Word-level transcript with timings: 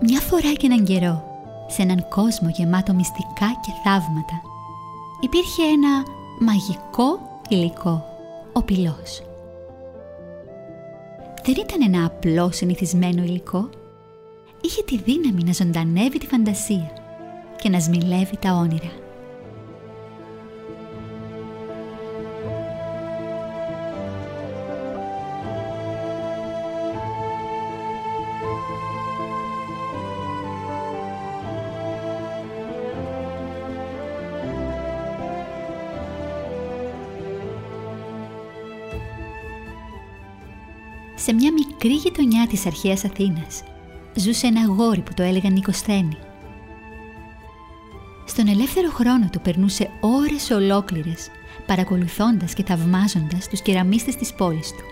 Μια 0.00 0.20
φορά 0.20 0.52
και 0.52 0.66
έναν 0.66 0.84
καιρό, 0.84 1.24
σε 1.66 1.82
έναν 1.82 2.08
κόσμο 2.08 2.48
γεμάτο 2.48 2.94
μυστικά 2.94 3.46
και 3.64 3.72
θαύματα, 3.84 4.42
υπήρχε 5.20 5.62
ένα 5.62 6.02
μαγικό 6.40 7.40
υλικό, 7.48 8.04
ο 8.52 8.62
πυλός. 8.62 9.22
Δεν 11.44 11.54
ήταν 11.58 11.94
ένα 11.94 12.06
απλό 12.06 12.50
συνηθισμένο 12.52 13.22
υλικό. 13.22 13.68
Είχε 14.60 14.82
τη 14.82 14.98
δύναμη 14.98 15.44
να 15.44 15.52
ζωντανεύει 15.52 16.18
τη 16.18 16.26
φαντασία 16.26 16.90
και 17.56 17.68
να 17.68 17.80
σμιλεύει 17.80 18.36
τα 18.40 18.52
όνειρα. 18.52 19.03
Σε 41.24 41.32
μια 41.32 41.52
μικρή 41.52 41.94
γειτονιά 41.94 42.46
της 42.46 42.66
αρχαίας 42.66 43.04
Αθήνας 43.04 43.62
ζούσε 44.14 44.46
ένα 44.46 44.60
αγόρι 44.60 45.00
που 45.00 45.14
το 45.14 45.22
έλεγαν 45.22 45.52
Νικοσθένη. 45.52 46.16
Στον 48.24 48.48
ελεύθερο 48.48 48.90
χρόνο 48.90 49.28
του 49.32 49.40
περνούσε 49.40 49.90
ώρες 50.00 50.50
ολόκληρες 50.50 51.28
παρακολουθώντας 51.66 52.54
και 52.54 52.64
θαυμάζοντας 52.64 53.48
τους 53.48 53.62
κεραμίστες 53.62 54.16
της 54.16 54.34
πόλης 54.34 54.68
του. 54.68 54.84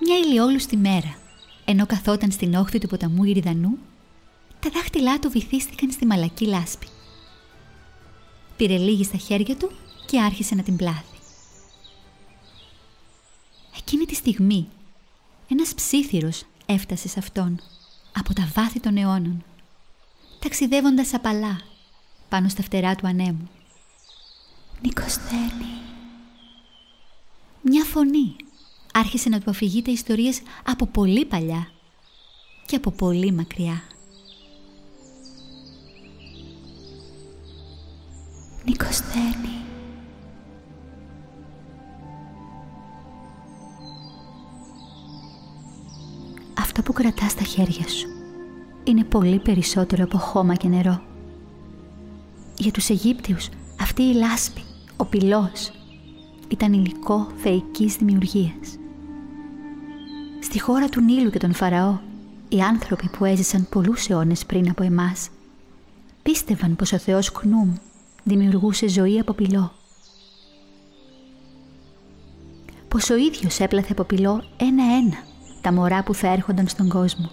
Μια 0.00 0.18
ηλιόλουστη 0.18 0.76
μέρα, 0.76 1.16
ενώ 1.64 1.86
καθόταν 1.86 2.30
στην 2.30 2.54
όχθη 2.54 2.78
του 2.78 2.88
ποταμού 2.88 3.24
Ηρυδανού, 3.24 3.78
τα 4.60 4.70
δάχτυλά 4.74 5.18
του 5.18 5.30
βυθίστηκαν 5.30 5.90
στη 5.90 6.06
μαλακή 6.06 6.46
λάσπη 6.46 6.86
πήρε 8.56 8.76
λίγη 8.76 9.04
στα 9.04 9.16
χέρια 9.16 9.56
του 9.56 9.70
και 10.06 10.20
άρχισε 10.20 10.54
να 10.54 10.62
την 10.62 10.76
πλάθει. 10.76 11.18
Εκείνη 13.76 14.04
τη 14.04 14.14
στιγμή 14.14 14.68
ένας 15.48 15.74
ψήθυρος 15.74 16.42
έφτασε 16.66 17.08
σε 17.08 17.18
αυτόν 17.18 17.60
από 18.12 18.34
τα 18.34 18.50
βάθη 18.54 18.80
των 18.80 18.96
αιώνων, 18.96 19.44
ταξιδεύοντας 20.38 21.14
απαλά 21.14 21.60
πάνω 22.28 22.48
στα 22.48 22.62
φτερά 22.62 22.94
του 22.94 23.06
ανέμου. 23.06 23.50
«Νικοσθένη». 24.82 25.74
Μια 27.62 27.84
φωνή 27.84 28.36
άρχισε 28.92 29.28
να 29.28 29.40
του 29.40 29.50
αφηγείται 29.50 29.90
ιστορίες 29.90 30.40
από 30.64 30.86
πολύ 30.86 31.24
παλιά 31.24 31.70
και 32.66 32.76
από 32.76 32.90
πολύ 32.90 33.32
μακριά. 33.32 33.82
Νικοσθένη. 38.94 39.54
Αυτό 46.58 46.82
που 46.82 46.92
κρατάς 46.92 47.30
στα 47.30 47.42
χέρια 47.42 47.88
σου 47.88 48.08
είναι 48.84 49.04
πολύ 49.04 49.38
περισσότερο 49.38 50.04
από 50.04 50.18
χώμα 50.18 50.54
και 50.54 50.68
νερό. 50.68 51.02
Για 52.56 52.70
τους 52.70 52.88
Αιγύπτιους 52.88 53.48
αυτή 53.80 54.02
η 54.02 54.14
λάσπη, 54.14 54.62
ο 54.96 55.04
πυλός, 55.04 55.72
ήταν 56.48 56.72
υλικό 56.72 57.26
θεϊκής 57.36 57.96
δημιουργίας. 57.96 58.78
Στη 60.40 60.60
χώρα 60.60 60.88
του 60.88 61.00
Νείλου 61.00 61.30
και 61.30 61.38
των 61.38 61.54
Φαραώ, 61.54 61.98
οι 62.48 62.60
άνθρωποι 62.60 63.08
που 63.08 63.24
έζησαν 63.24 63.66
πολλούς 63.70 64.08
αιώνες 64.08 64.46
πριν 64.46 64.70
από 64.70 64.82
εμάς, 64.82 65.28
πίστευαν 66.22 66.76
πως 66.76 66.92
ο 66.92 66.98
Θεός 66.98 67.32
Κνούμ 67.32 67.72
δημιουργούσε 68.24 68.88
ζωή 68.88 69.18
από 69.18 69.32
πυλό. 69.32 69.72
Πως 72.88 73.10
ο 73.10 73.16
ίδιος 73.16 73.60
έπλαθε 73.60 73.92
από 73.92 74.04
πυλό 74.04 74.42
ένα-ένα 74.56 75.16
τα 75.60 75.72
μωρά 75.72 76.02
που 76.02 76.14
θα 76.14 76.28
έρχονταν 76.28 76.68
στον 76.68 76.88
κόσμο 76.88 77.30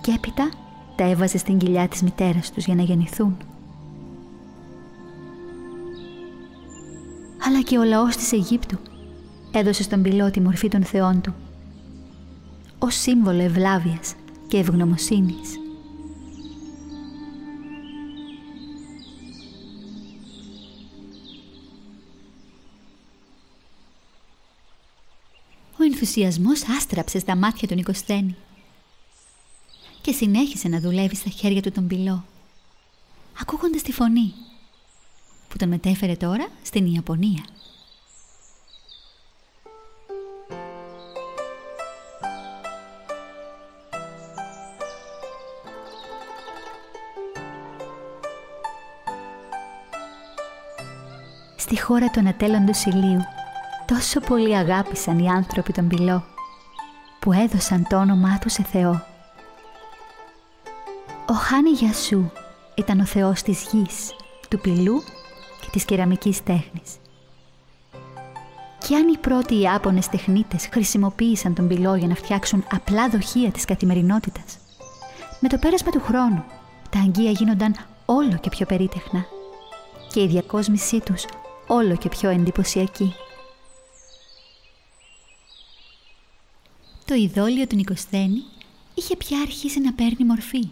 και 0.00 0.12
έπειτα 0.12 0.50
τα 0.96 1.04
έβαζε 1.04 1.38
στην 1.38 1.58
κοιλιά 1.58 1.88
της 1.88 2.02
μητέρας 2.02 2.52
τους 2.52 2.64
για 2.64 2.74
να 2.74 2.82
γεννηθούν. 2.82 3.36
Αλλά 7.46 7.60
και 7.62 7.78
ο 7.78 7.84
λαός 7.84 8.16
της 8.16 8.32
Αιγύπτου 8.32 8.78
έδωσε 9.52 9.82
στον 9.82 10.02
πυλό 10.02 10.30
τη 10.30 10.40
μορφή 10.40 10.68
των 10.68 10.84
θεών 10.84 11.20
του 11.20 11.34
ως 12.78 12.94
σύμβολο 12.94 13.42
ευλάβειας 13.42 14.14
και 14.48 14.58
ευγνωμοσύνης. 14.58 15.63
Ενθουσιασμός 26.20 26.76
άστραψε 26.76 27.18
στα 27.18 27.36
μάτια 27.36 27.68
του 27.68 27.74
Νικοσθένη 27.74 28.36
και 30.00 30.12
συνέχισε 30.12 30.68
να 30.68 30.80
δουλεύει 30.80 31.16
στα 31.16 31.30
χέρια 31.30 31.62
του 31.62 31.72
τον 31.72 31.86
πυλό, 31.86 32.24
ακούγοντας 33.40 33.82
τη 33.82 33.92
φωνή 33.92 34.34
που 35.48 35.56
τον 35.56 35.68
μετέφερε 35.68 36.14
τώρα 36.14 36.48
στην 36.62 36.94
Ιαπωνία. 36.94 37.44
Στη 51.56 51.80
χώρα 51.80 52.10
του 52.10 52.20
ανατέλλοντος 52.20 52.84
ηλίου 52.84 53.33
τόσο 53.86 54.20
πολύ 54.20 54.56
αγάπησαν 54.56 55.18
οι 55.18 55.28
άνθρωποι 55.28 55.72
τον 55.72 55.88
πυλό 55.88 56.24
που 57.18 57.32
έδωσαν 57.32 57.86
το 57.88 57.96
όνομά 57.96 58.38
του 58.38 58.48
σε 58.48 58.62
Θεό. 58.62 59.02
Ο 61.28 61.34
Χάνι 61.34 61.70
Γιασού 61.70 62.30
ήταν 62.74 63.00
ο 63.00 63.04
θεός 63.04 63.42
της 63.42 63.66
γης, 63.72 64.14
του 64.48 64.60
πυλού 64.60 65.02
και 65.60 65.68
της 65.72 65.84
κεραμικής 65.84 66.42
τέχνης. 66.42 66.96
Και 68.78 68.96
αν 68.96 69.08
οι 69.08 69.16
πρώτοι 69.16 69.60
Ιάπωνες 69.60 70.08
τεχνίτες 70.08 70.68
χρησιμοποίησαν 70.72 71.54
τον 71.54 71.68
πυλό 71.68 71.94
για 71.94 72.06
να 72.06 72.14
φτιάξουν 72.14 72.64
απλά 72.72 73.08
δοχεία 73.08 73.50
της 73.50 73.64
καθημερινότητας, 73.64 74.58
με 75.40 75.48
το 75.48 75.58
πέρασμα 75.58 75.90
του 75.90 76.00
χρόνου 76.00 76.44
τα 76.90 76.98
αγγεία 76.98 77.30
γίνονταν 77.30 77.76
όλο 78.04 78.38
και 78.40 78.48
πιο 78.48 78.66
περίτεχνα 78.66 79.24
και 80.12 80.22
η 80.22 80.26
διακόσμησή 80.26 81.00
τους 81.00 81.24
όλο 81.66 81.96
και 81.96 82.08
πιο 82.08 82.30
εντυπωσιακή. 82.30 83.14
Το 87.04 87.14
ειδόλιο 87.14 87.66
του 87.66 87.76
Νικοσθένη 87.76 88.42
είχε 88.94 89.16
πια 89.16 89.40
αρχίσει 89.40 89.80
να 89.80 89.92
παίρνει 89.92 90.24
μορφή. 90.24 90.68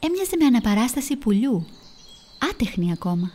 Έμοιαζε 0.00 0.36
με 0.38 0.44
αναπαράσταση 0.44 1.16
πουλιού, 1.16 1.66
άτεχνη 2.50 2.92
ακόμα. 2.92 3.32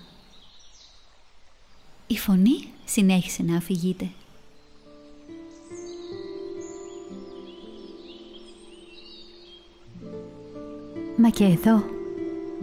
Η 2.08 2.18
φωνή 2.18 2.68
συνέχισε 2.86 3.44
να 3.44 3.58
αφηγείται. 3.58 4.10
Μα 11.18 11.30
και 11.30 11.44
εδώ, 11.44 11.84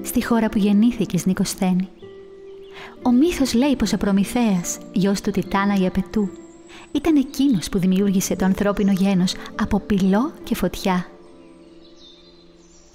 στη 0.02 0.24
χώρα 0.24 0.48
που 0.48 0.58
γεννήθηκες 0.58 1.26
Νικοσθένη, 1.26 1.88
ο 3.02 3.10
μύθος 3.10 3.54
λέει 3.54 3.76
πως 3.76 3.92
ο 3.92 3.96
Προμηθέας, 3.96 4.78
γιος 4.92 5.20
του 5.20 5.30
Τιτάνα 5.30 5.74
Ιαπετού, 5.74 6.30
ήταν 6.92 7.16
εκείνος 7.16 7.68
που 7.68 7.78
δημιούργησε 7.78 8.36
το 8.36 8.44
ανθρώπινο 8.44 8.92
γένος 8.92 9.34
από 9.60 9.80
πυλό 9.80 10.32
και 10.44 10.54
φωτιά. 10.54 11.06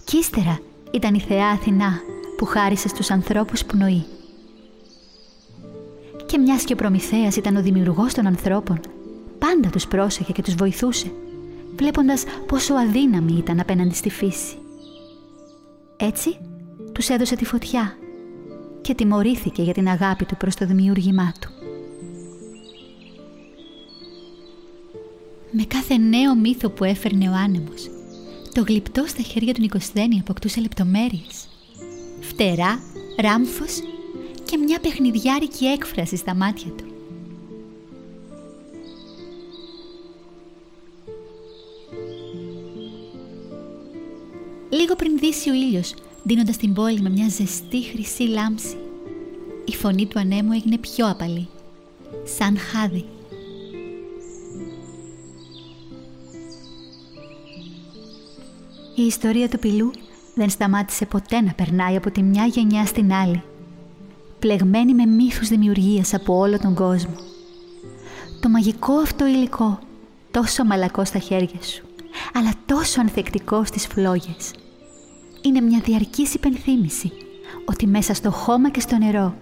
Κι 0.06 0.18
ύστερα 0.18 0.60
ήταν 0.92 1.14
η 1.14 1.20
θεά 1.20 1.48
Αθηνά 1.48 2.00
που 2.38 2.46
χάρισε 2.46 2.88
στους 2.88 3.12
ανθρώπους 3.12 3.66
πνοή. 3.66 4.06
Και 6.26 6.38
μιας 6.38 6.64
και 6.64 6.74
ο 6.74 6.76
Προμηθέας 6.76 7.36
ήταν 7.36 7.56
ο 7.56 7.62
δημιουργός 7.62 8.14
των 8.14 8.28
ανθρώπων, 8.28 8.80
πάντα 9.40 9.70
τους 9.70 9.88
πρόσεχε 9.88 10.32
και 10.32 10.42
τους 10.42 10.56
βοηθούσε, 10.56 11.12
βλέποντας 11.76 12.24
πόσο 12.48 12.74
αδύναμοι 12.74 13.34
ήταν 13.38 13.60
απέναντι 13.60 13.96
στη 13.96 14.10
φύση. 14.10 14.58
Έτσι, 15.98 16.38
τους 16.92 17.10
έδωσε 17.10 17.36
τη 17.36 17.46
φωτιά 17.46 17.98
και 18.82 18.94
τιμωρήθηκε 18.94 19.62
για 19.62 19.74
την 19.74 19.88
αγάπη 19.88 20.26
του 20.26 20.38
προς 20.38 20.56
το 20.56 20.66
δημιούργημά 20.66 21.34
του. 21.40 21.50
με 25.52 25.64
κάθε 25.64 25.98
νέο 25.98 26.36
μύθο 26.36 26.70
που 26.70 26.84
έφερνε 26.84 27.30
ο 27.30 27.34
άνεμος. 27.34 27.90
Το 28.54 28.62
γλυπτό 28.68 29.06
στα 29.08 29.22
χέρια 29.22 29.54
του 29.54 29.62
Νικοσθένη 29.62 30.20
αποκτούσε 30.20 30.62
λεπτομέρειες. 30.62 31.48
Φτερά, 32.20 32.80
ράμφος 33.22 33.80
και 34.46 34.58
μια 34.58 34.80
παιχνιδιάρικη 34.80 35.66
έκφραση 35.66 36.16
στα 36.16 36.36
μάτια 36.36 36.72
του. 36.72 36.84
Λίγο 44.70 44.96
πριν 44.96 45.18
δύσει 45.18 45.50
ο 45.50 45.54
ήλιος, 45.54 45.94
δίνοντας 46.24 46.58
την 46.58 46.74
πόλη 46.74 47.02
με 47.02 47.10
μια 47.10 47.30
ζεστή 47.30 47.84
χρυσή 47.84 48.24
λάμψη, 48.24 48.78
η 49.66 49.76
φωνή 49.76 50.06
του 50.06 50.20
ανέμου 50.20 50.52
έγινε 50.52 50.78
πιο 50.78 51.10
απαλή, 51.10 51.48
σαν 52.24 52.58
χάδι. 52.58 53.06
Η 58.98 59.02
ιστορία 59.02 59.50
του 59.50 59.60
πυλού 59.60 59.92
δεν 60.36 60.50
σταμάτησε 60.50 61.06
ποτέ 61.06 61.42
να 61.42 61.54
περνάει 61.54 61.96
από 61.96 62.12
τη 62.12 62.24
μια 62.24 62.46
γενιά 62.46 62.86
στην 62.86 63.14
άλλη, 63.14 63.44
πλεγμένη 64.40 64.94
με 64.94 65.06
μύθους 65.06 65.48
δημιουργίας 65.48 66.14
από 66.14 66.38
όλο 66.38 66.60
τον 66.60 66.76
κόσμο. 66.76 67.16
Το 68.42 68.50
μαγικό 68.50 68.94
αυτό 68.94 69.28
υλικό, 69.28 69.80
τόσο 70.32 70.66
μαλακό 70.66 71.06
στα 71.06 71.20
χέρια 71.20 71.62
σου, 71.62 71.86
αλλά 72.34 72.54
τόσο 72.66 73.02
ανθεκτικό 73.02 73.64
στις 73.64 73.88
φλόγες. 73.88 74.54
Είναι 75.42 75.62
μια 75.62 75.80
διαρκής 75.80 76.34
υπενθύμηση 76.34 77.12
ότι 77.66 77.88
μέσα 77.88 78.14
στο 78.14 78.32
χώμα 78.32 78.70
και 78.70 78.80
στο 78.80 78.98
νερό 78.98 79.36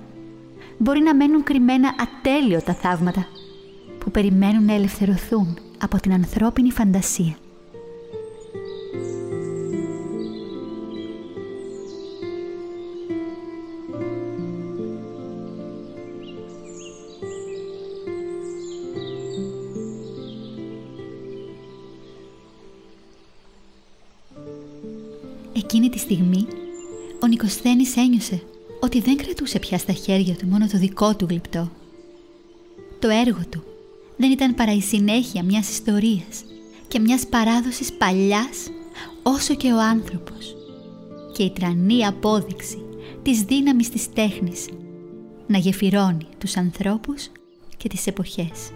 μπορεί 0.78 1.00
να 1.00 1.16
μένουν 1.16 1.44
κρυμμένα 1.44 1.96
ατέλειωτα 2.00 2.74
θαύματα 2.74 3.28
που 4.00 4.12
περιμένουν 4.12 4.66
να 4.66 4.74
ελευθερωθούν 4.74 5.58
από 5.82 6.00
την 6.00 6.14
ανθρώπινη 6.14 6.72
φαντασία. 6.72 7.36
Εκείνη 25.64 25.90
τη 25.90 25.98
στιγμή, 26.00 26.48
ο 27.24 27.28
Νικοσθένης 27.28 27.96
ένιωσε 27.98 28.42
ότι 28.80 29.00
δεν 29.00 29.18
κρατούσε 29.18 29.60
πια 29.60 29.78
στα 29.78 29.94
χέρια 29.94 30.36
του 30.36 30.48
μόνο 30.48 30.68
το 30.68 30.78
δικό 30.78 31.16
του 31.16 31.26
γλυπτό. 31.30 31.72
Το 33.00 33.10
έργο 33.10 33.42
του 33.50 33.64
δεν 34.18 34.32
ήταν 34.32 34.56
παρά 34.56 34.74
η 34.74 34.82
συνέχεια 34.82 35.44
μιας 35.44 35.70
ιστορίας 35.70 36.44
και 36.88 37.00
μιας 37.00 37.28
παράδοσης 37.28 37.94
παλιάς 37.94 38.70
όσο 39.24 39.56
και 39.56 39.74
ο 39.74 39.80
άνθρωπος 39.80 40.56
και 41.34 41.44
η 41.44 41.52
τρανή 41.52 42.06
απόδειξη 42.06 42.86
της 43.22 43.42
δύναμης 43.42 43.90
της 43.90 44.14
τέχνης 44.14 44.68
να 45.48 45.58
γεφυρώνει 45.58 46.28
τους 46.38 46.58
ανθρώπους 46.58 47.30
και 47.78 47.90
τις 47.90 48.08
εποχές. 48.08 48.72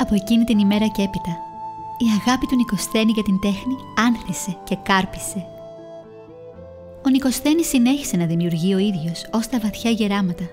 Από 0.00 0.14
εκείνη 0.14 0.44
την 0.44 0.58
ημέρα 0.58 0.86
και 0.86 1.02
έπειτα, 1.02 1.36
η 1.98 2.06
αγάπη 2.20 2.46
του 2.46 2.56
Νικοσθένη 2.56 3.12
για 3.12 3.22
την 3.22 3.40
τέχνη 3.40 3.76
άνθησε 3.96 4.56
και 4.64 4.76
κάρπισε. 4.82 5.46
Ο 7.06 7.08
Νικοσθένης 7.08 7.68
συνέχισε 7.68 8.16
να 8.16 8.26
δημιουργεί 8.26 8.74
ο 8.74 8.78
ίδιος 8.78 9.26
ως 9.32 9.48
τα 9.48 9.58
βαθιά 9.58 9.90
γεράματα, 9.90 10.44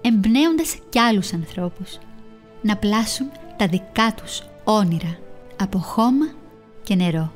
εμπνέοντας 0.00 0.76
κι 0.88 0.98
άλλους 0.98 1.32
ανθρώπους 1.32 1.98
να 2.62 2.76
πλάσουν 2.76 3.30
τα 3.56 3.66
δικά 3.66 4.14
τους 4.16 4.42
όνειρα 4.64 5.18
από 5.56 5.78
χώμα 5.78 6.26
και 6.82 6.94
νερό. 6.94 7.32